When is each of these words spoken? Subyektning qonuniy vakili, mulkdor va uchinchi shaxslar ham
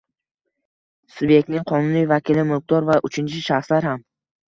Subyektning 1.17 1.67
qonuniy 1.73 2.09
vakili, 2.15 2.49
mulkdor 2.55 2.91
va 2.91 3.01
uchinchi 3.11 3.47
shaxslar 3.53 3.93
ham 3.93 4.07